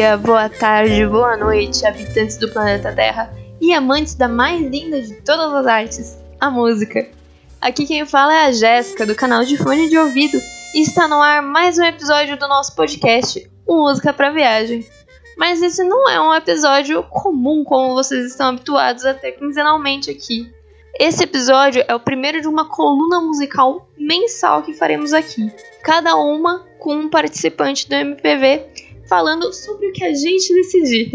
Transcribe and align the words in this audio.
dia, 0.00 0.16
boa 0.16 0.48
tarde, 0.48 1.06
boa 1.06 1.36
noite, 1.36 1.84
habitantes 1.84 2.38
do 2.38 2.48
planeta 2.48 2.90
Terra 2.90 3.30
e 3.60 3.74
amantes 3.74 4.14
da 4.14 4.26
mais 4.26 4.58
linda 4.58 4.98
de 4.98 5.12
todas 5.16 5.52
as 5.52 5.66
artes, 5.66 6.18
a 6.40 6.50
música. 6.50 7.06
Aqui 7.60 7.84
quem 7.84 8.06
fala 8.06 8.32
é 8.32 8.46
a 8.46 8.50
Jéssica, 8.50 9.04
do 9.04 9.14
canal 9.14 9.44
de 9.44 9.58
Fone 9.58 9.90
de 9.90 9.98
Ouvido, 9.98 10.38
e 10.74 10.80
está 10.80 11.06
no 11.06 11.20
ar 11.20 11.42
mais 11.42 11.78
um 11.78 11.84
episódio 11.84 12.38
do 12.38 12.48
nosso 12.48 12.74
podcast, 12.74 13.46
Música 13.68 14.10
para 14.10 14.30
Viagem. 14.30 14.86
Mas 15.36 15.60
esse 15.60 15.84
não 15.84 16.08
é 16.08 16.18
um 16.18 16.32
episódio 16.32 17.02
comum 17.02 17.62
como 17.62 17.92
vocês 17.92 18.24
estão 18.24 18.48
habituados 18.48 19.04
a 19.04 19.12
ter 19.12 19.32
quinzenalmente 19.32 20.10
aqui. 20.10 20.50
Esse 20.98 21.24
episódio 21.24 21.84
é 21.86 21.94
o 21.94 22.00
primeiro 22.00 22.40
de 22.40 22.48
uma 22.48 22.66
coluna 22.66 23.20
musical 23.20 23.86
mensal 23.98 24.62
que 24.62 24.72
faremos 24.72 25.12
aqui, 25.12 25.52
cada 25.82 26.16
uma 26.16 26.64
com 26.78 26.94
um 26.94 27.10
participante 27.10 27.86
do 27.86 27.94
MPV 27.96 28.89
falando 29.10 29.52
sobre 29.52 29.88
o 29.88 29.92
que 29.92 30.04
a 30.04 30.14
gente 30.14 30.54
decidir. 30.54 31.10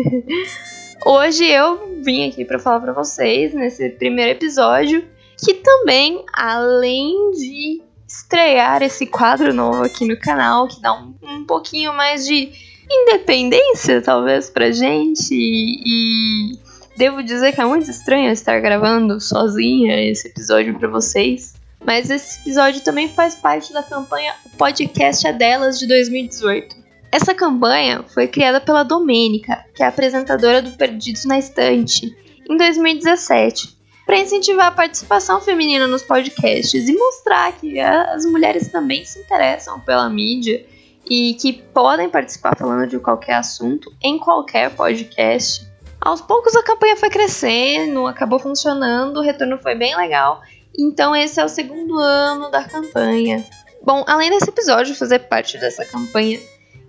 Hoje 1.07 1.45
eu 1.45 2.01
vim 2.03 2.27
aqui 2.27 2.43
para 2.43 2.59
falar 2.59 2.81
para 2.81 2.91
vocês 2.91 3.53
nesse 3.53 3.89
primeiro 3.91 4.31
episódio 4.31 5.05
que 5.37 5.53
também, 5.53 6.23
além 6.33 7.31
de 7.31 7.81
estrear 8.05 8.83
esse 8.83 9.05
quadro 9.05 9.53
novo 9.53 9.83
aqui 9.83 10.05
no 10.05 10.19
canal, 10.19 10.67
que 10.67 10.81
dá 10.81 10.93
um, 10.93 11.13
um 11.23 11.45
pouquinho 11.45 11.93
mais 11.93 12.25
de 12.25 12.51
independência, 12.89 14.01
talvez, 14.01 14.49
pra 14.49 14.71
gente, 14.71 15.33
e, 15.33 15.81
e 15.85 16.59
devo 16.97 17.23
dizer 17.23 17.53
que 17.53 17.61
é 17.61 17.65
muito 17.65 17.89
estranho 17.89 18.31
estar 18.31 18.59
gravando 18.59 19.19
sozinha 19.21 20.01
esse 20.09 20.27
episódio 20.27 20.77
para 20.77 20.87
vocês. 20.87 21.53
Mas 21.83 22.09
esse 22.09 22.41
episódio 22.41 22.81
também 22.81 23.09
faz 23.09 23.35
parte 23.35 23.71
da 23.71 23.83
campanha 23.83 24.33
Podcast 24.57 25.25
é 25.27 25.33
Delas 25.33 25.77
de 25.77 25.87
2018. 25.87 26.84
Essa 27.15 27.33
campanha 27.33 28.03
foi 28.13 28.27
criada 28.27 28.59
pela 28.59 28.83
Domênica, 28.83 29.63
que 29.73 29.81
é 29.81 29.85
apresentadora 29.85 30.61
do 30.61 30.71
Perdidos 30.71 31.23
na 31.23 31.39
Estante, 31.39 32.13
em 32.49 32.57
2017, 32.57 33.73
para 34.05 34.19
incentivar 34.19 34.67
a 34.67 34.71
participação 34.71 35.39
feminina 35.39 35.87
nos 35.87 36.03
podcasts 36.03 36.89
e 36.89 36.93
mostrar 36.93 37.53
que 37.53 37.79
as 37.79 38.25
mulheres 38.25 38.67
também 38.67 39.05
se 39.05 39.17
interessam 39.17 39.79
pela 39.79 40.09
mídia 40.09 40.65
e 41.09 41.35
que 41.35 41.53
podem 41.53 42.09
participar 42.09 42.53
falando 42.57 42.85
de 42.85 42.99
qualquer 42.99 43.35
assunto 43.35 43.93
em 44.03 44.19
qualquer 44.19 44.75
podcast. 44.75 45.65
Aos 46.01 46.19
poucos 46.19 46.53
a 46.53 46.63
campanha 46.63 46.97
foi 46.97 47.09
crescendo, 47.09 48.07
acabou 48.07 48.39
funcionando, 48.39 49.21
o 49.21 49.23
retorno 49.23 49.57
foi 49.59 49.73
bem 49.73 49.95
legal. 49.95 50.41
Então 50.77 51.15
esse 51.15 51.39
é 51.39 51.45
o 51.45 51.47
segundo 51.47 51.97
ano 51.97 52.51
da 52.51 52.65
campanha. 52.65 53.41
Bom, 53.81 54.03
além 54.05 54.31
desse 54.31 54.49
episódio 54.49 54.93
fazer 54.95 55.19
parte 55.19 55.57
dessa 55.57 55.85
campanha, 55.85 56.41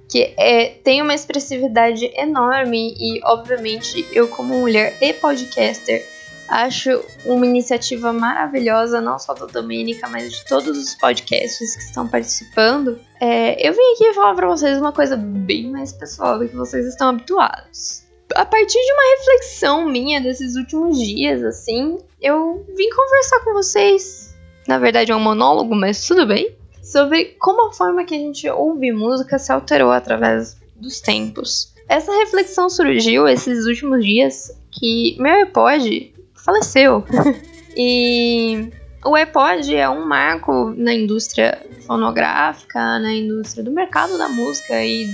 que 0.09 0.35
é, 0.37 0.69
tem 0.85 1.03
uma 1.03 1.15
expressividade 1.15 2.11
enorme 2.15 2.95
e, 2.99 3.21
obviamente, 3.25 4.07
eu 4.13 4.29
como 4.29 4.61
mulher 4.61 4.97
e 5.01 5.13
podcaster 5.13 6.05
acho 6.49 7.05
uma 7.25 7.45
iniciativa 7.45 8.13
maravilhosa, 8.13 9.01
não 9.01 9.19
só 9.19 9.35
da 9.35 9.47
Domênica, 9.47 10.09
mas 10.09 10.33
de 10.33 10.45
todos 10.45 10.79
os 10.79 10.95
podcasts 10.95 11.77
que 11.77 11.83
estão 11.83 12.07
participando. 12.09 13.01
É, 13.21 13.69
eu 13.69 13.73
vim 13.73 13.93
aqui 13.95 14.13
falar 14.15 14.35
para 14.35 14.47
vocês 14.47 14.79
uma 14.79 14.93
coisa 14.93 15.17
bem 15.17 15.71
mais 15.71 15.93
pessoal 15.93 16.39
do 16.39 16.49
que 16.49 16.55
vocês 16.55 16.87
estão 16.87 17.09
habituados. 17.09 18.05
A 18.35 18.45
partir 18.45 18.79
de 18.79 18.93
uma 18.93 19.19
reflexão 19.19 19.89
minha 19.89 20.21
desses 20.21 20.57
últimos 20.57 20.99
dias, 20.99 21.43
assim, 21.43 21.99
eu 22.21 22.65
vim 22.77 22.91
conversar 22.91 23.41
com 23.41 23.53
vocês. 23.53 24.35
Na 24.67 24.79
verdade 24.79 25.13
é 25.13 25.17
um 25.17 25.21
monólogo, 25.21 25.75
mas 25.75 26.07
tudo 26.07 26.27
bem 26.27 26.55
sobre 26.93 27.37
como 27.39 27.69
a 27.69 27.73
forma 27.73 28.05
que 28.05 28.15
a 28.15 28.19
gente 28.19 28.49
ouve 28.49 28.93
música 28.93 29.39
se 29.39 29.51
alterou 29.51 29.91
através 29.91 30.57
dos 30.77 31.01
tempos. 31.01 31.75
Essa 31.89 32.13
reflexão 32.13 32.69
surgiu 32.71 33.29
esses 33.29 33.67
últimos 33.67 34.05
dias 34.05 34.51
que 34.71 35.17
meu 35.19 35.35
iPod 35.35 36.15
faleceu. 36.35 37.05
e 37.77 38.71
o 39.05 39.15
iPod 39.15 39.75
é 39.75 39.89
um 39.89 40.05
marco 40.07 40.73
na 40.77 40.95
indústria 40.95 41.61
fonográfica, 41.87 42.99
na 42.99 43.13
indústria 43.13 43.65
do 43.65 43.71
mercado 43.71 44.17
da 44.17 44.29
música 44.29 44.85
e 44.85 45.07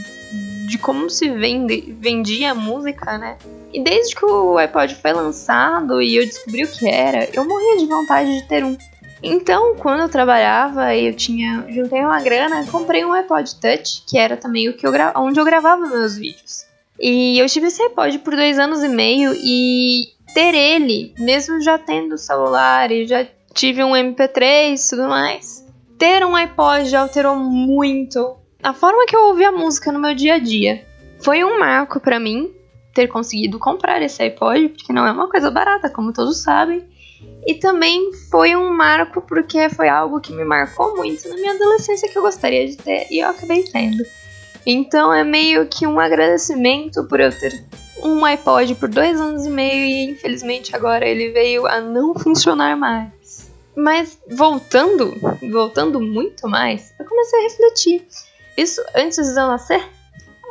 de 0.66 0.78
como 0.78 1.10
se 1.10 1.28
vende, 1.28 1.94
vendia 2.00 2.54
música, 2.54 3.18
né? 3.18 3.36
E 3.72 3.82
desde 3.82 4.14
que 4.14 4.24
o 4.24 4.56
iPod 4.58 4.94
foi 4.94 5.12
lançado 5.12 6.00
e 6.00 6.16
eu 6.16 6.24
descobri 6.24 6.64
o 6.64 6.68
que 6.68 6.88
era, 6.88 7.28
eu 7.34 7.44
morria 7.44 7.78
de 7.78 7.86
vontade 7.86 8.40
de 8.40 8.48
ter 8.48 8.64
um. 8.64 8.76
Então, 9.22 9.76
quando 9.76 10.00
eu 10.00 10.08
trabalhava 10.08 10.94
e 10.94 11.06
eu 11.06 11.14
tinha 11.14 11.64
juntei 11.68 12.00
uma 12.00 12.20
grana, 12.20 12.66
comprei 12.66 13.04
um 13.04 13.12
iPod 13.12 13.54
Touch, 13.60 14.02
que 14.06 14.18
era 14.18 14.36
também 14.36 14.68
o 14.68 14.76
que 14.76 14.86
eu 14.86 14.92
onde 15.16 15.38
eu 15.38 15.44
gravava 15.44 15.86
meus 15.86 16.16
vídeos. 16.16 16.66
E 17.00 17.38
eu 17.38 17.46
tive 17.46 17.68
esse 17.68 17.82
iPod 17.82 18.18
por 18.18 18.34
dois 18.34 18.58
anos 18.58 18.82
e 18.82 18.88
meio 18.88 19.32
e 19.34 20.08
ter 20.34 20.54
ele, 20.54 21.14
mesmo 21.18 21.60
já 21.60 21.78
tendo 21.78 22.18
celular 22.18 22.90
e 22.90 23.06
já 23.06 23.26
tive 23.54 23.84
um 23.84 23.92
MP3 23.92 24.74
e 24.74 24.90
tudo 24.90 25.08
mais, 25.08 25.66
ter 25.98 26.24
um 26.24 26.34
iPod 26.34 26.86
já 26.86 27.00
alterou 27.00 27.36
muito 27.36 28.36
a 28.62 28.72
forma 28.72 29.06
que 29.06 29.16
eu 29.16 29.26
ouvia 29.28 29.50
música 29.50 29.90
no 29.90 29.98
meu 29.98 30.14
dia 30.14 30.34
a 30.34 30.38
dia. 30.38 30.86
Foi 31.20 31.42
um 31.44 31.58
marco 31.58 31.98
para 31.98 32.20
mim 32.20 32.52
ter 32.94 33.08
conseguido 33.08 33.58
comprar 33.58 34.00
esse 34.02 34.22
iPod, 34.22 34.68
porque 34.68 34.92
não 34.92 35.06
é 35.06 35.12
uma 35.12 35.28
coisa 35.28 35.50
barata, 35.50 35.90
como 35.90 36.12
todos 36.12 36.42
sabem. 36.42 36.84
E 37.44 37.54
também 37.54 38.12
foi 38.30 38.54
um 38.54 38.72
marco 38.72 39.20
porque 39.20 39.68
foi 39.68 39.88
algo 39.88 40.20
que 40.20 40.32
me 40.32 40.44
marcou 40.44 40.96
muito 40.96 41.28
na 41.28 41.34
minha 41.34 41.54
adolescência 41.54 42.08
que 42.08 42.16
eu 42.16 42.22
gostaria 42.22 42.66
de 42.68 42.76
ter 42.76 43.06
e 43.10 43.18
eu 43.18 43.28
acabei 43.28 43.64
tendo. 43.64 44.04
Então 44.64 45.12
é 45.12 45.24
meio 45.24 45.66
que 45.66 45.86
um 45.86 45.98
agradecimento 45.98 47.04
por 47.04 47.18
eu 47.18 47.36
ter 47.36 47.64
um 48.02 48.24
iPod 48.24 48.74
por 48.76 48.88
dois 48.88 49.20
anos 49.20 49.44
e 49.44 49.50
meio 49.50 49.84
e 49.84 50.10
infelizmente 50.10 50.74
agora 50.74 51.06
ele 51.06 51.30
veio 51.30 51.66
a 51.66 51.80
não 51.80 52.14
funcionar 52.18 52.76
mais. 52.76 53.50
Mas 53.74 54.18
voltando, 54.30 55.14
voltando 55.50 56.00
muito 56.00 56.46
mais, 56.46 56.92
eu 56.98 57.06
comecei 57.06 57.40
a 57.40 57.42
refletir. 57.42 58.06
Isso 58.56 58.82
antes 58.94 59.16
de 59.16 59.40
eu 59.40 59.46
nascer, 59.46 59.82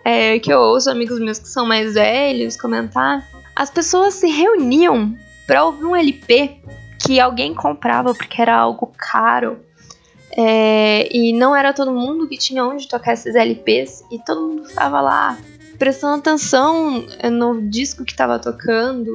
é, 0.04 0.40
que 0.40 0.52
eu 0.52 0.60
ouço 0.60 0.90
amigos 0.90 1.20
meus 1.20 1.38
que 1.38 1.48
são 1.48 1.66
mais 1.66 1.94
velhos 1.94 2.58
comentar, 2.58 3.26
as 3.56 3.70
pessoas 3.70 4.16
se 4.16 4.28
reuniam 4.28 5.16
para 5.52 5.66
ouvir 5.66 5.84
um 5.84 5.94
LP 5.94 6.62
que 7.06 7.20
alguém 7.20 7.54
comprava 7.54 8.14
porque 8.14 8.42
era 8.42 8.56
algo 8.56 8.90
caro. 8.98 9.60
É, 10.32 11.10
e 11.14 11.34
não 11.34 11.54
era 11.54 11.74
todo 11.74 11.92
mundo 11.92 12.26
que 12.26 12.38
tinha 12.38 12.64
onde 12.64 12.88
tocar 12.88 13.12
esses 13.12 13.36
LPs, 13.36 14.02
e 14.10 14.18
todo 14.20 14.48
mundo 14.48 14.64
ficava 14.64 15.02
lá 15.02 15.38
prestando 15.78 16.20
atenção 16.20 17.04
no 17.30 17.70
disco 17.70 18.06
que 18.06 18.14
estava 18.14 18.40
tocando, 18.40 19.12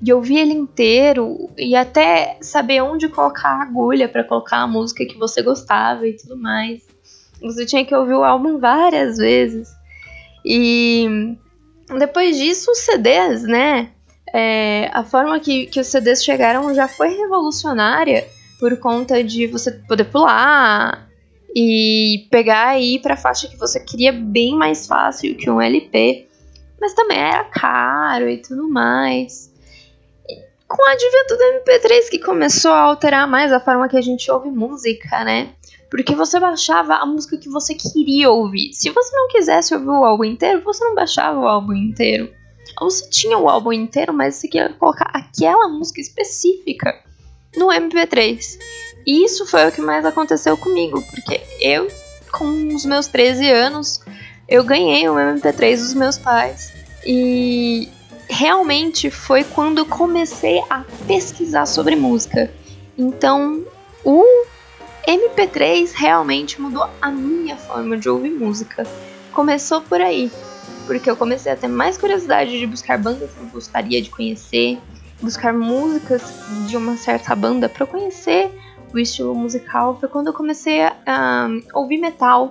e 0.00 0.12
ouvir 0.12 0.38
ele 0.38 0.52
inteiro, 0.52 1.50
e 1.58 1.74
até 1.74 2.38
saber 2.40 2.80
onde 2.82 3.08
colocar 3.08 3.48
a 3.48 3.62
agulha 3.62 4.08
para 4.08 4.22
colocar 4.22 4.58
a 4.58 4.68
música 4.68 5.04
que 5.04 5.18
você 5.18 5.42
gostava 5.42 6.06
e 6.06 6.16
tudo 6.16 6.36
mais. 6.36 6.82
Você 7.42 7.66
tinha 7.66 7.84
que 7.84 7.96
ouvir 7.96 8.14
o 8.14 8.22
álbum 8.22 8.60
várias 8.60 9.16
vezes. 9.16 9.68
E 10.44 11.34
depois 11.98 12.36
disso, 12.36 12.70
os 12.70 12.78
CDs, 12.78 13.42
né? 13.42 13.90
É, 14.32 14.88
a 14.92 15.02
forma 15.02 15.40
que, 15.40 15.66
que 15.66 15.80
os 15.80 15.86
CDs 15.88 16.24
chegaram 16.24 16.72
já 16.74 16.86
foi 16.86 17.08
revolucionária 17.08 18.26
por 18.58 18.76
conta 18.78 19.24
de 19.24 19.46
você 19.46 19.72
poder 19.72 20.04
pular 20.04 21.08
e 21.54 22.28
pegar 22.30 22.78
e 22.78 22.96
ir 22.96 23.16
faixa 23.16 23.48
que 23.48 23.56
você 23.56 23.80
queria 23.80 24.12
bem 24.12 24.54
mais 24.54 24.86
fácil 24.86 25.36
que 25.36 25.50
um 25.50 25.60
LP, 25.60 26.28
mas 26.80 26.94
também 26.94 27.18
era 27.18 27.44
caro 27.44 28.28
e 28.28 28.36
tudo 28.36 28.68
mais. 28.68 29.50
E 30.28 30.36
com 30.68 30.80
o 30.80 30.90
advento 30.90 31.36
do 31.36 31.62
MP3 31.64 32.10
que 32.10 32.18
começou 32.20 32.70
a 32.70 32.82
alterar 32.82 33.26
mais 33.26 33.52
a 33.52 33.58
forma 33.58 33.88
que 33.88 33.96
a 33.96 34.02
gente 34.02 34.30
ouve 34.30 34.50
música, 34.50 35.24
né? 35.24 35.54
Porque 35.90 36.14
você 36.14 36.38
baixava 36.38 36.94
a 36.94 37.06
música 37.06 37.36
que 37.36 37.48
você 37.48 37.74
queria 37.74 38.30
ouvir. 38.30 38.72
Se 38.74 38.90
você 38.90 39.16
não 39.16 39.26
quisesse 39.26 39.74
ouvir 39.74 39.88
o 39.88 40.04
álbum 40.04 40.22
inteiro, 40.22 40.62
você 40.62 40.84
não 40.84 40.94
baixava 40.94 41.40
o 41.40 41.48
álbum 41.48 41.72
inteiro 41.72 42.32
você 42.88 43.08
tinha 43.10 43.36
o 43.36 43.48
álbum 43.48 43.72
inteiro, 43.72 44.12
mas 44.12 44.36
você 44.36 44.48
queria 44.48 44.72
colocar 44.72 45.10
aquela 45.12 45.68
música 45.68 46.00
específica 46.00 46.98
no 47.56 47.66
MP3. 47.66 48.58
E 49.06 49.24
isso 49.24 49.46
foi 49.46 49.68
o 49.68 49.72
que 49.72 49.80
mais 49.80 50.04
aconteceu 50.04 50.56
comigo, 50.56 51.02
porque 51.10 51.42
eu, 51.60 51.88
com 52.32 52.74
os 52.74 52.84
meus 52.84 53.06
13 53.06 53.50
anos, 53.50 54.00
eu 54.48 54.64
ganhei 54.64 55.08
o 55.08 55.14
MP3 55.14 55.76
dos 55.76 55.94
meus 55.94 56.18
pais. 56.18 56.72
E 57.06 57.88
realmente 58.28 59.10
foi 59.10 59.44
quando 59.44 59.78
eu 59.78 59.86
comecei 59.86 60.62
a 60.70 60.84
pesquisar 61.06 61.66
sobre 61.66 61.96
música. 61.96 62.50
Então, 62.96 63.64
o 64.04 64.24
MP3 65.06 65.92
realmente 65.92 66.60
mudou 66.60 66.88
a 67.00 67.10
minha 67.10 67.56
forma 67.56 67.96
de 67.96 68.08
ouvir 68.08 68.30
música. 68.30 68.86
Começou 69.32 69.80
por 69.80 70.00
aí 70.00 70.30
porque 70.90 71.08
eu 71.08 71.16
comecei 71.16 71.52
a 71.52 71.56
ter 71.56 71.68
mais 71.68 71.96
curiosidade 71.96 72.58
de 72.58 72.66
buscar 72.66 72.98
bandas 72.98 73.30
que 73.30 73.40
eu 73.40 73.46
gostaria 73.46 74.02
de 74.02 74.10
conhecer, 74.10 74.76
buscar 75.22 75.54
músicas 75.54 76.20
de 76.66 76.76
uma 76.76 76.96
certa 76.96 77.32
banda 77.36 77.68
para 77.68 77.86
conhecer 77.86 78.50
o 78.92 78.98
estilo 78.98 79.32
musical. 79.32 79.96
Foi 80.00 80.08
quando 80.08 80.26
eu 80.26 80.32
comecei 80.32 80.82
a, 80.82 80.96
a 81.06 81.48
ouvir 81.78 81.98
metal. 81.98 82.50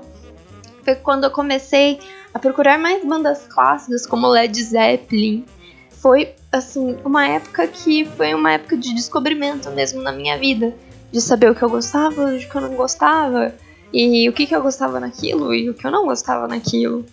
época 0.77 0.95
quando 0.95 1.25
eu 1.25 1.31
comecei 1.31 1.99
a 2.33 2.39
procurar 2.39 2.79
mais 2.79 3.03
bandas 3.03 3.45
clássicas 3.45 4.07
como 4.07 4.25
Led 4.29 4.63
Zeppelin. 4.63 5.43
Foi 5.89 6.33
assim, 6.49 6.95
uma 7.03 7.27
época 7.27 7.67
que 7.67 8.05
foi 8.05 8.33
uma 8.33 8.53
época 8.53 8.77
de 8.77 8.95
descobrimento 8.95 9.69
mesmo 9.71 10.01
na 10.01 10.13
minha 10.13 10.37
vida, 10.37 10.73
de 11.11 11.19
saber 11.19 11.51
o 11.51 11.55
que 11.55 11.61
eu 11.61 11.69
gostava, 11.69 12.33
o 12.33 12.39
que 12.39 12.55
eu 12.55 12.61
não 12.61 12.73
gostava, 12.73 13.53
e 13.91 14.29
o 14.29 14.33
que, 14.33 14.47
que 14.47 14.55
eu 14.55 14.61
gostava 14.61 14.97
naquilo 14.97 15.53
e 15.53 15.69
o 15.69 15.73
que 15.73 15.85
eu 15.85 15.91
não 15.91 16.05
gostava 16.05 16.47
naquilo. 16.47 17.05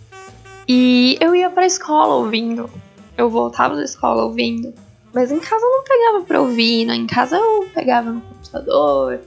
E 0.69 1.17
eu 1.21 1.35
ia 1.35 1.49
pra 1.49 1.65
escola 1.65 2.17
ouvindo, 2.17 2.69
eu 3.17 3.31
voltava 3.31 3.77
da 3.77 3.85
escola 3.85 4.25
ouvindo, 4.25 4.75
mas 5.15 5.31
em 5.31 5.39
casa 5.39 5.65
eu 5.65 5.71
não 5.71 5.85
pegava 5.85 6.25
pra 6.25 6.41
ouvir, 6.41 6.85
né? 6.87 6.95
em 6.97 7.07
casa 7.07 7.37
eu 7.37 7.69
pegava 7.73 8.11
no 8.11 8.21
computador, 8.21 9.21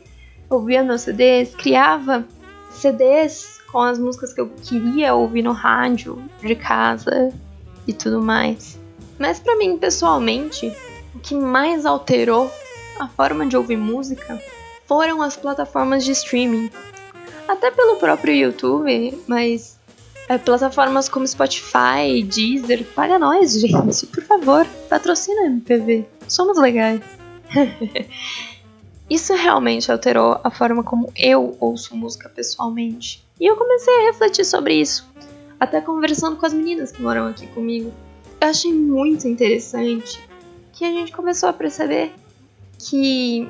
ouvia 0.49 0.83
meus 0.83 1.01
CDs, 1.01 1.55
criava 1.55 2.25
CDs 2.71 3.59
com 3.71 3.79
as 3.79 3.97
músicas 3.97 4.33
que 4.33 4.41
eu 4.41 4.49
queria 4.63 5.13
ouvir 5.15 5.41
no 5.41 5.53
rádio 5.53 6.21
de 6.41 6.55
casa 6.55 7.31
e 7.87 7.93
tudo 7.93 8.21
mais. 8.21 8.77
Mas 9.17 9.39
para 9.39 9.57
mim, 9.57 9.77
pessoalmente, 9.77 10.75
o 11.15 11.19
que 11.19 11.35
mais 11.35 11.85
alterou 11.85 12.51
a 12.99 13.07
forma 13.07 13.45
de 13.45 13.55
ouvir 13.55 13.77
música 13.77 14.41
foram 14.85 15.21
as 15.21 15.37
plataformas 15.37 16.03
de 16.03 16.11
streaming. 16.11 16.69
Até 17.47 17.71
pelo 17.71 17.95
próprio 17.95 18.35
YouTube, 18.35 19.23
mas 19.27 19.78
é, 20.29 20.37
plataformas 20.37 21.09
como 21.09 21.27
Spotify, 21.27 22.23
Deezer, 22.23 22.85
paga 22.93 23.17
nós, 23.17 23.59
gente, 23.59 24.05
por 24.05 24.23
favor, 24.23 24.67
patrocina 24.87 25.47
MPV. 25.47 26.05
Somos 26.27 26.55
legais. 26.59 27.01
Isso 29.09 29.33
realmente 29.33 29.91
alterou 29.91 30.39
a 30.43 30.51
forma 30.51 30.83
como 30.83 31.11
eu 31.17 31.57
ouço 31.59 31.97
música 31.97 32.29
pessoalmente. 32.29 33.25
E 33.39 33.47
eu 33.47 33.57
comecei 33.57 33.91
a 34.01 34.11
refletir 34.11 34.45
sobre 34.45 34.75
isso, 34.75 35.09
até 35.59 35.81
conversando 35.81 36.35
com 36.35 36.45
as 36.45 36.53
meninas 36.53 36.91
que 36.91 37.01
moram 37.01 37.25
aqui 37.25 37.47
comigo. 37.47 37.91
Eu 38.39 38.49
achei 38.49 38.71
muito 38.71 39.27
interessante 39.27 40.23
que 40.73 40.85
a 40.85 40.91
gente 40.91 41.11
começou 41.11 41.49
a 41.49 41.53
perceber 41.53 42.13
que 42.77 43.49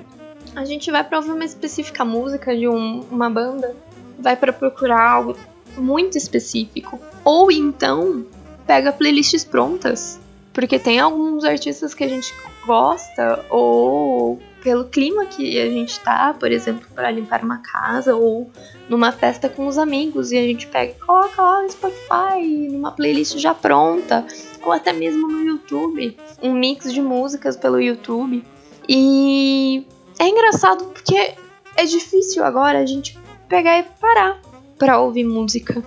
a 0.56 0.64
gente 0.64 0.90
vai 0.92 1.04
para 1.04 1.18
ouvir 1.18 1.32
uma 1.32 1.44
específica 1.44 2.06
música 2.06 2.56
de 2.56 2.70
um, 2.70 3.02
uma 3.12 3.30
banda, 3.30 3.76
vai 4.18 4.38
para 4.38 4.54
procurar 4.54 5.02
algo 5.02 5.36
muito 5.82 6.18
específico, 6.18 7.00
ou 7.24 7.52
então 7.52 8.26
pega 8.66 8.92
playlists 8.92 9.44
prontas, 9.44 10.20
porque 10.54 10.78
tem 10.78 11.00
alguns 11.00 11.44
artistas 11.44 11.94
que 11.94 12.04
a 12.04 12.08
gente 12.08 12.34
gosta 12.66 13.46
ou 13.50 14.40
pelo 14.62 14.86
clima 14.86 15.26
que 15.26 15.60
a 15.60 15.70
gente 15.70 16.00
tá, 16.02 16.36
por 16.38 16.52
exemplo, 16.52 16.86
para 16.94 17.10
limpar 17.10 17.44
uma 17.44 17.60
casa 17.60 18.16
ou 18.16 18.52
numa 18.88 19.12
festa 19.12 19.48
com 19.48 19.68
os 19.68 19.78
amigos 19.78 20.32
e 20.32 20.38
a 20.38 20.42
gente 20.42 20.68
pega 20.68 20.92
e 20.92 20.96
coloca 20.96 21.42
lá 21.42 21.64
no 21.64 21.70
Spotify, 21.70 22.68
numa 22.70 22.92
playlist 22.92 23.38
já 23.38 23.54
pronta, 23.54 24.26
ou 24.62 24.72
até 24.72 24.92
mesmo 24.92 25.28
no 25.28 25.42
YouTube, 25.42 26.18
um 26.42 26.54
mix 26.54 26.94
de 26.94 27.02
músicas 27.02 27.56
pelo 27.56 27.80
YouTube. 27.80 28.44
E 28.88 29.86
é 30.20 30.28
engraçado 30.28 30.86
porque 30.86 31.34
é 31.76 31.86
difícil 31.86 32.44
agora 32.44 32.80
a 32.80 32.86
gente 32.86 33.18
pegar 33.48 33.80
e 33.80 33.84
parar 33.84 34.42
para 34.80 35.00
ouvir 35.00 35.26
música. 35.26 35.84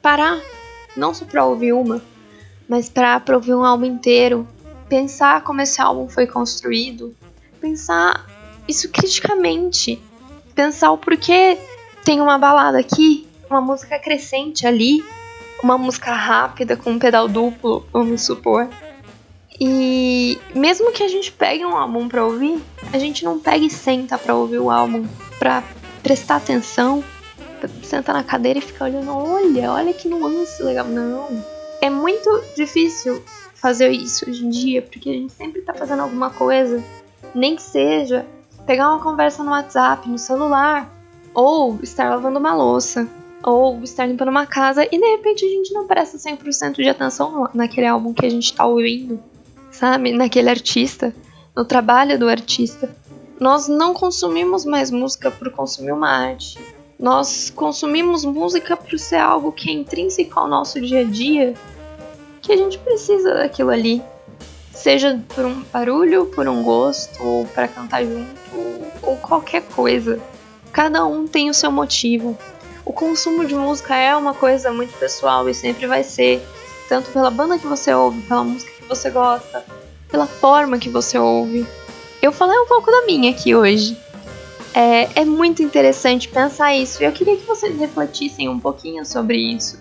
Parar, 0.00 0.40
não 0.96 1.14
só 1.14 1.24
para 1.24 1.44
ouvir 1.44 1.72
uma, 1.72 2.02
mas 2.68 2.88
para 2.88 3.22
ouvir 3.34 3.54
um 3.54 3.64
álbum 3.64 3.84
inteiro, 3.84 4.48
pensar 4.88 5.44
como 5.44 5.60
esse 5.60 5.80
álbum 5.80 6.08
foi 6.08 6.26
construído, 6.26 7.14
pensar 7.60 8.26
isso 8.66 8.88
criticamente, 8.88 10.02
pensar 10.54 10.90
o 10.90 10.98
porquê 10.98 11.58
tem 12.04 12.20
uma 12.20 12.38
balada 12.38 12.78
aqui, 12.78 13.28
uma 13.48 13.60
música 13.60 13.98
crescente 13.98 14.66
ali, 14.66 15.04
uma 15.62 15.78
música 15.78 16.12
rápida 16.12 16.76
com 16.76 16.92
um 16.92 16.98
pedal 16.98 17.28
duplo, 17.28 17.86
vamos 17.92 18.22
supor. 18.22 18.68
E 19.60 20.38
mesmo 20.54 20.90
que 20.90 21.02
a 21.02 21.08
gente 21.08 21.30
pegue 21.30 21.64
um 21.64 21.76
álbum 21.76 22.08
para 22.08 22.24
ouvir, 22.24 22.60
a 22.92 22.98
gente 22.98 23.24
não 23.24 23.38
pega 23.38 23.64
e 23.64 23.70
senta 23.70 24.18
para 24.18 24.34
ouvir 24.34 24.58
o 24.58 24.70
álbum, 24.70 25.06
para 25.38 25.62
prestar 26.02 26.36
atenção, 26.36 27.04
sentar 27.82 28.14
na 28.14 28.24
cadeira 28.24 28.58
e 28.58 28.62
ficar 28.62 28.86
olhando, 28.86 29.10
olha, 29.10 29.72
olha 29.72 29.92
que 29.92 30.08
nuance 30.08 30.62
legal. 30.62 30.86
Não. 30.86 31.44
É 31.80 31.90
muito 31.90 32.42
difícil 32.56 33.22
fazer 33.54 33.90
isso 33.90 34.28
hoje 34.28 34.44
em 34.44 34.50
dia, 34.50 34.82
porque 34.82 35.08
a 35.08 35.12
gente 35.12 35.32
sempre 35.32 35.62
tá 35.62 35.74
fazendo 35.74 36.02
alguma 36.02 36.30
coisa 36.30 36.82
nem 37.34 37.56
que 37.56 37.62
seja 37.62 38.26
pegar 38.66 38.90
uma 38.90 39.02
conversa 39.02 39.42
no 39.42 39.50
WhatsApp, 39.50 40.08
no 40.08 40.18
celular, 40.18 40.90
ou 41.34 41.78
estar 41.82 42.10
lavando 42.10 42.38
uma 42.38 42.54
louça, 42.54 43.08
ou 43.42 43.82
estar 43.82 44.06
limpando 44.06 44.28
uma 44.28 44.46
casa 44.46 44.84
e 44.84 44.98
de 44.98 45.10
repente 45.10 45.44
a 45.44 45.48
gente 45.48 45.72
não 45.72 45.86
presta 45.86 46.16
100% 46.16 46.76
de 46.76 46.88
atenção 46.88 47.48
naquele 47.52 47.86
álbum 47.86 48.12
que 48.12 48.24
a 48.24 48.30
gente 48.30 48.44
está 48.44 48.64
ouvindo, 48.64 49.20
sabe? 49.70 50.12
Naquele 50.12 50.48
artista, 50.48 51.14
no 51.54 51.64
trabalho 51.64 52.18
do 52.18 52.28
artista. 52.28 52.94
Nós 53.40 53.66
não 53.66 53.92
consumimos 53.92 54.64
mais 54.64 54.90
música 54.90 55.30
por 55.30 55.50
consumir 55.50 55.92
uma 55.92 56.08
arte. 56.08 56.60
Nós 57.02 57.50
consumimos 57.50 58.24
música 58.24 58.78
por 58.78 58.98
ser 58.98 59.16
algo 59.16 59.52
que 59.52 59.68
é 59.68 59.74
intrínseco 59.74 60.40
ao 60.40 60.48
nosso 60.48 60.80
dia 60.80 61.00
a 61.00 61.04
dia, 61.04 61.52
que 62.40 62.50
a 62.52 62.56
gente 62.56 62.78
precisa 62.78 63.34
daquilo 63.34 63.70
ali 63.70 64.02
seja 64.82 65.22
por 65.34 65.44
um 65.44 65.62
barulho, 65.72 66.26
por 66.26 66.48
um 66.48 66.62
gosto, 66.62 67.22
ou 67.22 67.46
para 67.46 67.68
cantar 67.68 68.04
junto, 68.04 68.28
ou 69.00 69.16
qualquer 69.16 69.62
coisa. 69.62 70.20
Cada 70.72 71.04
um 71.04 71.28
tem 71.28 71.48
o 71.48 71.54
seu 71.54 71.70
motivo. 71.70 72.36
O 72.84 72.92
consumo 72.92 73.44
de 73.44 73.54
música 73.54 73.94
é 73.94 74.14
uma 74.16 74.34
coisa 74.34 74.72
muito 74.72 74.98
pessoal 74.98 75.48
e 75.48 75.54
sempre 75.54 75.86
vai 75.86 76.02
ser, 76.02 76.44
tanto 76.88 77.10
pela 77.12 77.30
banda 77.30 77.58
que 77.58 77.66
você 77.66 77.94
ouve, 77.94 78.22
pela 78.22 78.42
música 78.42 78.72
que 78.72 78.88
você 78.88 79.08
gosta, 79.08 79.64
pela 80.08 80.26
forma 80.26 80.78
que 80.78 80.88
você 80.88 81.16
ouve. 81.16 81.64
Eu 82.20 82.32
falei 82.32 82.58
um 82.58 82.66
pouco 82.66 82.90
da 82.90 83.06
minha 83.06 83.30
aqui 83.30 83.54
hoje. 83.54 83.96
É, 84.74 85.20
é 85.20 85.24
muito 85.24 85.62
interessante 85.62 86.28
pensar 86.28 86.74
isso 86.74 87.02
eu 87.02 87.12
queria 87.12 87.36
que 87.36 87.46
vocês 87.46 87.78
refletissem 87.78 88.48
um 88.48 88.58
pouquinho 88.58 89.04
sobre 89.04 89.36
isso. 89.36 89.78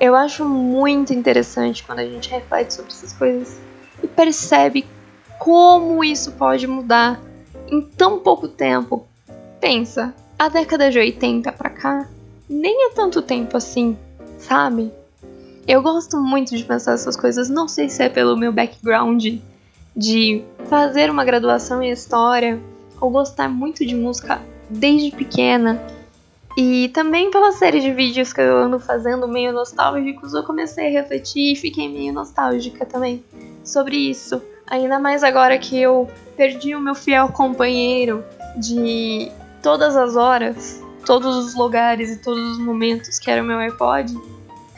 Eu 0.00 0.14
acho 0.14 0.44
muito 0.44 1.12
interessante 1.12 1.84
quando 1.84 2.00
a 2.00 2.06
gente 2.06 2.30
reflete 2.30 2.74
sobre 2.74 2.90
essas 2.90 3.12
coisas 3.12 3.58
e 4.02 4.06
percebe 4.06 4.86
como 5.38 6.02
isso 6.02 6.32
pode 6.32 6.66
mudar 6.66 7.20
em 7.68 7.82
tão 7.82 8.18
pouco 8.18 8.48
tempo. 8.48 9.06
Pensa, 9.60 10.14
a 10.38 10.48
década 10.48 10.90
de 10.90 10.98
80 10.98 11.52
pra 11.52 11.70
cá 11.70 12.08
nem 12.48 12.86
é 12.86 12.90
tanto 12.90 13.22
tempo 13.22 13.56
assim, 13.56 13.96
sabe? 14.38 14.92
Eu 15.66 15.82
gosto 15.82 16.18
muito 16.20 16.56
de 16.56 16.64
pensar 16.64 16.92
essas 16.92 17.16
coisas, 17.16 17.48
não 17.48 17.68
sei 17.68 17.88
se 17.88 18.02
é 18.02 18.08
pelo 18.08 18.36
meu 18.36 18.52
background 18.52 19.24
de 19.96 20.44
fazer 20.68 21.10
uma 21.10 21.24
graduação 21.24 21.82
em 21.82 21.90
história 21.90 22.60
ou 23.04 23.10
gostar 23.10 23.48
muito 23.48 23.84
de 23.84 23.94
música 23.94 24.40
desde 24.70 25.10
pequena. 25.10 25.80
E 26.56 26.88
também 26.88 27.30
pela 27.30 27.52
série 27.52 27.80
de 27.80 27.92
vídeos 27.92 28.32
que 28.32 28.40
eu 28.40 28.56
ando 28.56 28.78
fazendo 28.78 29.28
meio 29.28 29.52
nostálgicos, 29.52 30.32
eu 30.32 30.42
comecei 30.44 30.86
a 30.86 30.90
refletir 30.90 31.52
e 31.52 31.56
fiquei 31.56 31.88
meio 31.88 32.12
nostálgica 32.12 32.86
também 32.86 33.22
sobre 33.62 33.96
isso. 33.96 34.40
Ainda 34.66 34.98
mais 34.98 35.22
agora 35.22 35.58
que 35.58 35.78
eu 35.78 36.08
perdi 36.36 36.74
o 36.74 36.80
meu 36.80 36.94
fiel 36.94 37.28
companheiro 37.28 38.24
de 38.56 39.30
todas 39.62 39.96
as 39.96 40.16
horas, 40.16 40.82
todos 41.04 41.36
os 41.36 41.54
lugares 41.54 42.10
e 42.10 42.22
todos 42.22 42.52
os 42.52 42.58
momentos 42.58 43.18
que 43.18 43.30
era 43.30 43.42
o 43.42 43.44
meu 43.44 43.58
iPod. 43.58 44.16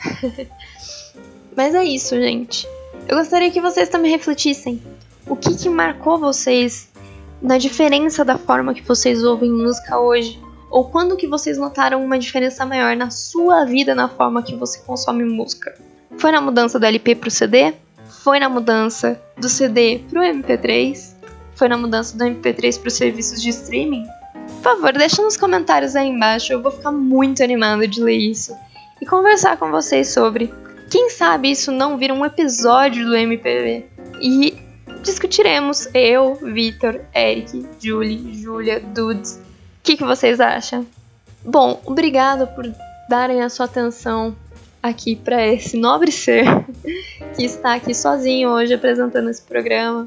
Mas 1.55 1.73
é 1.73 1.83
isso, 1.83 2.15
gente. 2.15 2.67
Eu 3.07 3.17
gostaria 3.17 3.49
que 3.49 3.61
vocês 3.61 3.87
também 3.87 4.11
refletissem. 4.11 4.81
O 5.25 5.35
que, 5.35 5.55
que 5.55 5.69
marcou 5.69 6.17
vocês 6.17 6.86
na 7.41 7.57
diferença 7.57 8.25
da 8.25 8.37
forma 8.37 8.73
que 8.73 8.81
vocês 8.81 9.23
ouvem 9.23 9.51
música 9.51 9.99
hoje? 9.99 10.41
Ou 10.69 10.85
quando 10.89 11.15
que 11.15 11.27
vocês 11.27 11.57
notaram 11.57 12.03
uma 12.03 12.19
diferença 12.19 12.65
maior 12.65 12.95
na 12.95 13.09
sua 13.09 13.63
vida 13.63 13.95
na 13.95 14.09
forma 14.09 14.43
que 14.43 14.55
você 14.55 14.79
consome 14.79 15.23
música? 15.23 15.73
Foi 16.17 16.31
na 16.31 16.41
mudança 16.41 16.79
do 16.79 16.85
LP 16.85 17.15
pro 17.15 17.31
CD? 17.31 17.73
Foi 18.23 18.39
na 18.39 18.49
mudança 18.49 19.21
do 19.37 19.47
CD 19.47 20.01
pro 20.09 20.21
MP3? 20.21 21.15
Foi 21.55 21.67
na 21.67 21.77
mudança 21.77 22.17
do 22.17 22.23
MP3 22.23 22.79
para 22.79 22.87
os 22.87 22.93
serviços 22.93 23.41
de 23.41 23.49
streaming? 23.49 24.05
Por 24.47 24.63
favor, 24.63 24.93
deixa 24.93 25.21
nos 25.21 25.37
comentários 25.37 25.95
aí 25.95 26.07
embaixo, 26.07 26.51
eu 26.51 26.61
vou 26.61 26.71
ficar 26.71 26.91
muito 26.91 27.43
animada 27.43 27.87
de 27.87 28.01
ler 28.01 28.17
isso 28.17 28.55
e 29.01 29.05
conversar 29.05 29.57
com 29.57 29.71
vocês 29.71 30.09
sobre. 30.09 30.53
Quem 30.89 31.09
sabe 31.09 31.51
isso 31.51 31.71
não 31.71 31.97
vira 31.97 32.13
um 32.13 32.25
episódio 32.25 33.05
do 33.05 33.15
MPV 33.15 33.85
e 34.21 34.57
discutiremos 35.01 35.87
eu, 35.93 36.35
Vitor, 36.35 37.01
Eric, 37.13 37.65
Julie, 37.79 38.33
Julia, 38.41 38.79
Dudes. 38.79 39.35
O 39.35 39.41
que, 39.83 39.97
que 39.97 40.03
vocês 40.03 40.39
acham? 40.39 40.85
Bom, 41.43 41.81
obrigado 41.85 42.47
por 42.47 42.65
darem 43.09 43.41
a 43.41 43.49
sua 43.49 43.65
atenção 43.65 44.35
aqui 44.81 45.15
para 45.15 45.45
esse 45.47 45.77
nobre 45.77 46.11
ser 46.11 46.45
que 47.35 47.45
está 47.45 47.75
aqui 47.75 47.93
sozinho 47.93 48.49
hoje 48.49 48.73
apresentando 48.73 49.29
esse 49.29 49.41
programa. 49.41 50.05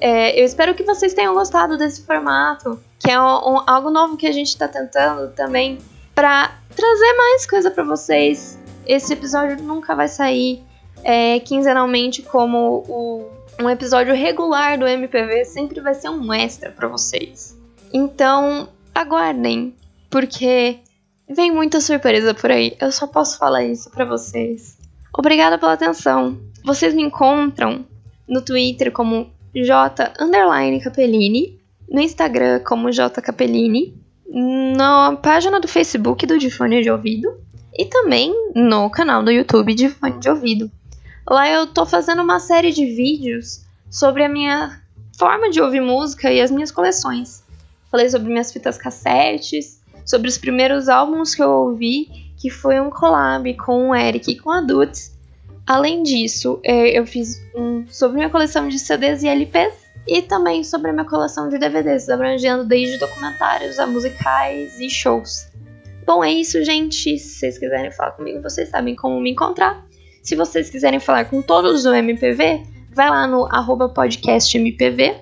É, 0.00 0.40
eu 0.40 0.44
espero 0.44 0.74
que 0.74 0.82
vocês 0.82 1.12
tenham 1.12 1.34
gostado 1.34 1.76
desse 1.76 2.02
formato, 2.02 2.80
que 2.98 3.10
é 3.10 3.20
um, 3.20 3.24
um, 3.24 3.62
algo 3.66 3.90
novo 3.90 4.16
que 4.16 4.26
a 4.26 4.32
gente 4.32 4.48
está 4.48 4.66
tentando 4.66 5.32
também 5.32 5.78
para 6.14 6.52
trazer 6.74 7.12
mais 7.16 7.46
coisa 7.46 7.70
para 7.70 7.84
vocês, 7.84 8.58
esse 8.86 9.12
episódio 9.12 9.62
nunca 9.62 9.94
vai 9.94 10.08
sair 10.08 10.62
é, 11.04 11.38
quinzenalmente 11.40 12.22
como 12.22 12.84
o, 12.88 13.30
um 13.62 13.70
episódio 13.70 14.14
regular 14.14 14.78
do 14.78 14.86
MPV, 14.86 15.44
sempre 15.44 15.80
vai 15.80 15.94
ser 15.94 16.08
um 16.08 16.32
extra 16.32 16.70
para 16.70 16.88
vocês. 16.88 17.58
Então, 17.92 18.68
aguardem, 18.94 19.74
porque 20.08 20.78
vem 21.28 21.50
muita 21.50 21.80
surpresa 21.80 22.32
por 22.34 22.50
aí. 22.50 22.76
Eu 22.80 22.90
só 22.90 23.06
posso 23.06 23.38
falar 23.38 23.64
isso 23.64 23.90
para 23.90 24.04
vocês. 24.04 24.78
Obrigada 25.16 25.58
pela 25.58 25.74
atenção. 25.74 26.38
Vocês 26.64 26.94
me 26.94 27.02
encontram 27.02 27.84
no 28.28 28.40
Twitter 28.40 28.92
como 28.92 29.30
J 29.54 30.12
Capellini, 30.82 31.60
no 31.88 32.00
Instagram 32.00 32.60
como 32.60 32.92
J 32.92 33.20
Capellini, 33.20 34.00
na 34.76 35.16
página 35.16 35.58
do 35.58 35.66
Facebook 35.66 36.24
do 36.26 36.38
De 36.38 36.50
Fone 36.50 36.82
de 36.82 36.90
Ouvido 36.90 37.36
e 37.76 37.84
também 37.84 38.32
no 38.54 38.88
canal 38.90 39.22
do 39.24 39.30
YouTube 39.30 39.74
de 39.74 39.88
Fone 39.88 40.20
de 40.20 40.28
Ouvido. 40.30 40.70
Lá 41.30 41.48
eu 41.48 41.68
tô 41.68 41.86
fazendo 41.86 42.22
uma 42.22 42.40
série 42.40 42.72
de 42.72 42.84
vídeos 42.84 43.64
sobre 43.88 44.24
a 44.24 44.28
minha 44.28 44.82
forma 45.16 45.48
de 45.48 45.60
ouvir 45.60 45.80
música 45.80 46.32
e 46.32 46.40
as 46.40 46.50
minhas 46.50 46.72
coleções. 46.72 47.44
Falei 47.88 48.10
sobre 48.10 48.32
minhas 48.32 48.52
fitas 48.52 48.76
cassetes, 48.76 49.80
sobre 50.04 50.28
os 50.28 50.36
primeiros 50.36 50.88
álbuns 50.88 51.32
que 51.32 51.40
eu 51.40 51.48
ouvi, 51.48 52.08
que 52.36 52.50
foi 52.50 52.80
um 52.80 52.90
collab 52.90 53.54
com 53.58 53.90
o 53.90 53.94
Eric 53.94 54.32
e 54.32 54.40
com 54.40 54.50
a 54.50 54.60
Dudes. 54.60 55.16
Além 55.64 56.02
disso, 56.02 56.58
é, 56.64 56.98
eu 56.98 57.06
fiz 57.06 57.40
um 57.54 57.86
sobre 57.86 58.16
minha 58.16 58.30
coleção 58.30 58.66
de 58.66 58.76
CDs 58.76 59.22
e 59.22 59.28
LPs 59.28 59.74
e 60.08 60.22
também 60.22 60.64
sobre 60.64 60.90
a 60.90 60.92
minha 60.92 61.08
coleção 61.08 61.48
de 61.48 61.58
DVDs, 61.58 62.08
abrangendo 62.08 62.64
desde 62.64 62.98
documentários 62.98 63.78
a 63.78 63.86
musicais 63.86 64.80
e 64.80 64.90
shows. 64.90 65.46
Bom, 66.04 66.24
é 66.24 66.32
isso, 66.32 66.64
gente. 66.64 67.16
Se 67.20 67.38
vocês 67.38 67.56
quiserem 67.56 67.92
falar 67.92 68.12
comigo, 68.12 68.42
vocês 68.42 68.68
sabem 68.68 68.96
como 68.96 69.20
me 69.20 69.30
encontrar. 69.30 69.88
Se 70.22 70.36
vocês 70.36 70.70
quiserem 70.70 71.00
falar 71.00 71.24
com 71.24 71.40
todos 71.40 71.82
do 71.82 71.94
MPV, 71.94 72.62
vai 72.92 73.08
lá 73.08 73.26
no 73.26 73.48
podcastmpv, 73.94 75.16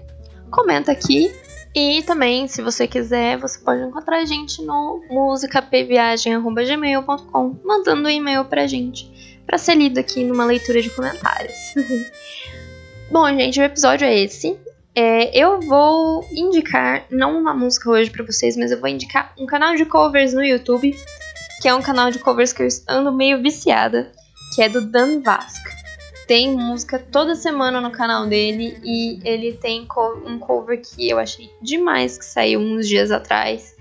comenta 0.51 0.91
aqui. 0.93 1.31
E 1.75 2.03
também, 2.03 2.47
se 2.49 2.63
você 2.63 2.89
quiser, 2.89 3.39
você 3.39 3.59
pode 3.61 3.83
encontrar 3.83 4.19
a 4.19 4.25
gente 4.25 4.63
no 4.63 5.03
musicapviagem.gmail.com, 5.11 7.57
mandando 7.65 8.09
um 8.09 8.11
e-mail 8.11 8.47
pra 8.47 8.67
gente, 8.67 9.39
para 9.47 9.59
ser 9.59 9.77
lido 9.77 10.01
aqui 10.01 10.25
numa 10.25 10.45
leitura 10.45 10.83
de 10.83 10.91
comentários. 10.91 11.55
Bom, 13.13 13.29
gente, 13.29 13.61
o 13.61 13.63
episódio 13.63 14.05
é 14.07 14.19
esse. 14.19 14.59
É, 14.95 15.39
eu 15.39 15.61
vou 15.61 16.27
indicar, 16.33 17.05
não 17.11 17.39
uma 17.39 17.55
música 17.55 17.89
hoje 17.89 18.11
para 18.11 18.25
vocês, 18.25 18.57
mas 18.57 18.73
eu 18.73 18.81
vou 18.81 18.89
indicar 18.89 19.33
um 19.39 19.47
canal 19.47 19.77
de 19.77 19.85
covers 19.85 20.35
no 20.35 20.45
YouTube, 20.45 20.93
que 21.63 21.69
é 21.69 21.75
um 21.75 21.83
canal 21.83 22.11
de 22.11 22.19
covers 22.19 22.53
que 22.53 22.65
eu 22.65 22.69
ando 22.89 23.13
meio 23.13 23.41
viciada, 23.41 24.11
que 24.59 24.63
é 24.63 24.69
do 24.69 24.81
Dan 24.81 25.21
Vasco 25.21 25.69
tem 26.27 26.51
música 26.51 26.99
toda 26.99 27.37
semana 27.37 27.81
no 27.81 27.93
canal 27.93 28.27
dele 28.27 28.77
e 28.83 29.21
ele 29.23 29.53
tem 29.53 29.87
um 30.27 30.37
cover 30.37 30.83
que 30.83 31.09
eu 31.09 31.17
achei 31.17 31.49
demais 31.63 32.19
que 32.19 32.25
saiu 32.25 32.59
uns 32.59 32.89
dias 32.89 33.13
atrás, 33.13 33.77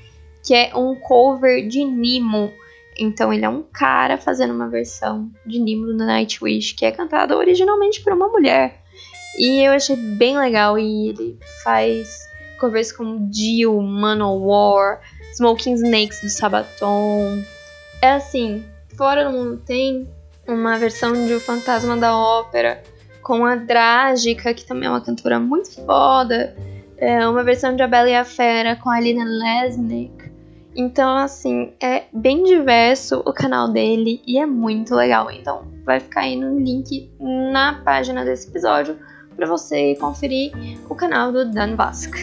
que 0.46 0.54
é 0.54 0.72
um 0.76 0.94
cover 0.94 1.68
de 1.68 1.84
Nemo. 1.84 2.54
Então 2.96 3.34
ele 3.34 3.44
é 3.44 3.50
um 3.50 3.64
cara 3.64 4.20
fazendo 4.20 4.54
uma 4.54 4.70
versão 4.70 5.32
de 5.44 5.60
Nemo 5.60 5.88
do 5.88 5.98
Nightwish, 5.98 6.76
que 6.76 6.86
é 6.86 6.92
cantada 6.92 7.36
originalmente 7.36 8.02
por 8.02 8.14
uma 8.14 8.30
mulher. 8.30 8.80
E 9.40 9.66
eu 9.66 9.72
achei 9.72 9.96
bem 9.96 10.38
legal 10.38 10.78
e 10.78 11.10
ele 11.10 11.40
faz 11.64 12.20
covers 12.60 12.92
como 12.92 13.28
Dio, 13.32 13.82
Manowar, 13.82 15.02
Smoking 15.34 15.74
Snakes 15.74 16.22
do 16.22 16.30
Sabaton. 16.30 17.44
É 18.00 18.12
assim, 18.12 18.64
fora 18.96 19.26
do 19.26 19.32
mundo 19.32 19.58
tem 19.66 20.08
uma 20.48 20.78
versão 20.78 21.14
de 21.14 21.34
O 21.34 21.40
Fantasma 21.40 21.98
da 21.98 22.16
Ópera 22.18 22.82
com 23.22 23.46
a 23.46 23.56
Drágica, 23.56 24.54
que 24.54 24.66
também 24.66 24.88
é 24.88 24.90
uma 24.90 25.02
cantora 25.02 25.40
muito 25.40 25.76
foda. 25.86 26.56
É 26.98 27.28
uma 27.28 27.44
versão 27.44 27.76
de 27.76 27.84
A 27.84 27.88
Bela 27.88 28.10
e 28.10 28.16
a 28.16 28.24
Fera 28.24 28.76
com 28.76 28.90
a 28.90 29.00
Lina 29.00 29.26
Lesnick. 29.26 30.32
Então, 30.76 31.18
assim, 31.18 31.74
é 31.82 32.04
bem 32.14 32.44
diverso 32.44 33.22
o 33.26 33.34
canal 33.34 33.68
dele 33.68 34.22
e 34.26 34.40
é 34.40 34.46
muito 34.46 34.96
legal. 34.96 35.30
Então, 35.30 35.68
vai 35.84 36.00
ficar 36.00 36.22
aí 36.22 36.36
no 36.36 36.58
link 36.60 37.12
na 37.20 37.82
página 37.84 38.24
desse 38.24 38.48
episódio 38.48 38.98
para 39.36 39.48
você 39.48 39.96
conferir 39.96 40.52
o 40.90 40.96
canal 40.96 41.32
do 41.32 41.52
Dan 41.52 41.76
Vasco. 41.76 42.16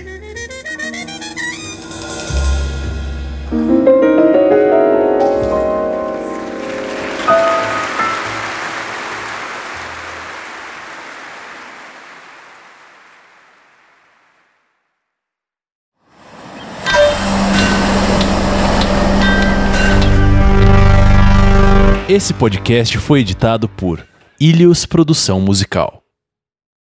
Esse 22.14 22.33
podcast 22.33 22.97
foi 22.99 23.23
editado 23.23 23.68
por 23.68 24.06
Ilhos 24.38 24.87
Produção 24.87 25.40
Musical. 25.40 26.03